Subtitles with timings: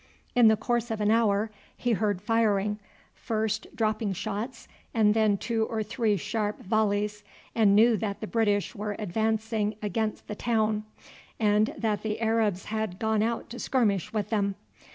[0.33, 2.79] In the course of an hour he heard firing,
[3.13, 8.73] first dropping shots and then two or three sharp volleys, and knew that the British
[8.73, 10.85] were advancing against the town,
[11.39, 14.55] and that the Arabs had gone out to skirmish with them.